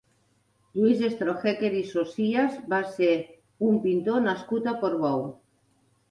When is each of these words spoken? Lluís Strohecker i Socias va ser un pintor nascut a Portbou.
Lluís 0.77 1.01
Strohecker 1.15 1.69
i 1.79 1.83
Socias 1.89 2.55
va 2.71 2.79
ser 2.93 3.09
un 3.67 3.77
pintor 3.83 4.23
nascut 4.29 4.71
a 4.71 4.75
Portbou. 4.85 5.21